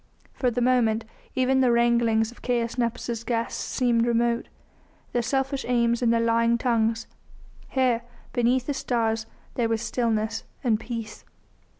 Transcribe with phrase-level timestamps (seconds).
[0.33, 1.05] For the moment
[1.35, 4.47] even the wranglings of Caius Nepos' guests seemed remote,
[5.13, 7.05] their selfish aims and their lying tongues.
[7.69, 8.01] Here,
[8.33, 11.23] beneath the stars, there was stillness and peace.